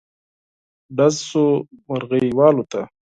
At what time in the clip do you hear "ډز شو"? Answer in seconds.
0.97-1.45